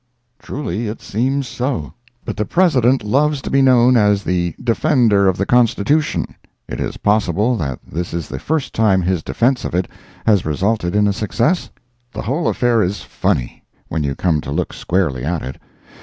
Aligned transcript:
Truly, 0.39 0.87
it 0.87 0.99
seems 0.99 1.47
so. 1.47 1.93
But 2.25 2.35
the 2.35 2.43
President 2.43 3.03
loves 3.03 3.39
to 3.43 3.51
be 3.51 3.61
known 3.61 3.95
as 3.95 4.23
the 4.23 4.55
"Defender 4.59 5.27
of 5.27 5.37
the 5.37 5.45
Constitution;"—it 5.45 6.79
is 6.79 6.97
possible 6.97 7.55
that 7.57 7.77
this 7.85 8.11
is 8.11 8.27
the 8.27 8.39
first 8.39 8.73
time 8.73 9.03
his 9.03 9.21
defence 9.21 9.63
of 9.63 9.75
it 9.75 9.87
has 10.25 10.43
resulted 10.43 10.95
in 10.95 11.07
a 11.07 11.13
success? 11.13 11.69
The 12.13 12.23
whole 12.23 12.47
affair 12.47 12.81
is 12.81 13.03
funny, 13.03 13.63
when 13.89 14.03
you 14.03 14.15
come 14.15 14.41
to 14.41 14.51
look 14.51 14.73
squarely 14.73 15.23
at 15.23 15.43
it. 15.43 15.61